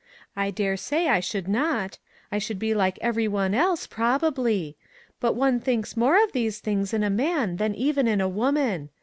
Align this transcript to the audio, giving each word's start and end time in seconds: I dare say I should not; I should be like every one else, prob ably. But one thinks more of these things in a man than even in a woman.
I 0.35 0.49
dare 0.49 0.77
say 0.77 1.07
I 1.09 1.19
should 1.19 1.47
not; 1.47 1.99
I 2.31 2.39
should 2.39 2.57
be 2.57 2.73
like 2.73 2.97
every 3.03 3.27
one 3.27 3.53
else, 3.53 3.85
prob 3.85 4.23
ably. 4.23 4.75
But 5.19 5.35
one 5.35 5.59
thinks 5.59 5.95
more 5.95 6.17
of 6.23 6.31
these 6.31 6.59
things 6.59 6.91
in 6.91 7.03
a 7.03 7.09
man 7.11 7.57
than 7.57 7.75
even 7.75 8.07
in 8.07 8.19
a 8.19 8.27
woman. 8.27 8.89